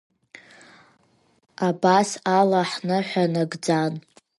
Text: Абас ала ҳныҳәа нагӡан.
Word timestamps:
Абас 1.67 2.09
ала 2.37 2.61
ҳныҳәа 2.71 3.23
нагӡан. 3.33 3.93